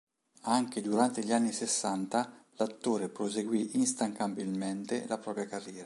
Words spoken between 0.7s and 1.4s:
durante gli